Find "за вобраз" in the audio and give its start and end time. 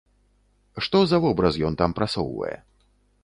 1.11-1.59